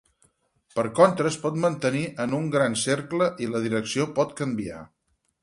Per 0.77 0.85
contra, 0.99 1.29
es 1.31 1.37
pot 1.43 1.59
mantenir 1.65 2.01
en 2.25 2.33
un 2.39 2.47
gran 2.57 2.79
cercle 2.85 3.29
i 3.47 3.51
la 3.53 3.63
direcció 3.67 4.09
pot 4.19 4.35
canviar. 4.43 4.83